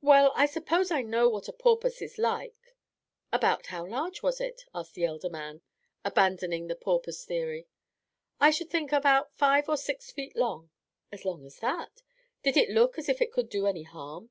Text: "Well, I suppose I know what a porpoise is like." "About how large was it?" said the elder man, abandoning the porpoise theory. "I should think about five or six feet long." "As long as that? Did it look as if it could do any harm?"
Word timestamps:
"Well, 0.00 0.32
I 0.34 0.46
suppose 0.46 0.90
I 0.90 1.02
know 1.02 1.28
what 1.28 1.46
a 1.46 1.52
porpoise 1.52 2.02
is 2.02 2.18
like." 2.18 2.74
"About 3.32 3.66
how 3.66 3.86
large 3.86 4.20
was 4.20 4.40
it?" 4.40 4.62
said 4.74 4.86
the 4.94 5.04
elder 5.04 5.30
man, 5.30 5.62
abandoning 6.04 6.66
the 6.66 6.74
porpoise 6.74 7.24
theory. 7.24 7.68
"I 8.40 8.50
should 8.50 8.68
think 8.68 8.90
about 8.90 9.30
five 9.36 9.68
or 9.68 9.76
six 9.76 10.10
feet 10.10 10.34
long." 10.34 10.70
"As 11.12 11.24
long 11.24 11.46
as 11.46 11.60
that? 11.60 12.02
Did 12.42 12.56
it 12.56 12.68
look 12.70 12.98
as 12.98 13.08
if 13.08 13.22
it 13.22 13.30
could 13.30 13.48
do 13.48 13.68
any 13.68 13.84
harm?" 13.84 14.30